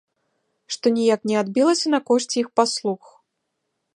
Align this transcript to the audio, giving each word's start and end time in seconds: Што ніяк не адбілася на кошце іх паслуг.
Што 0.75 0.93
ніяк 0.95 1.27
не 1.31 1.35
адбілася 1.41 1.87
на 1.95 1.99
кошце 2.09 2.35
іх 2.43 2.47
паслуг. 2.61 3.01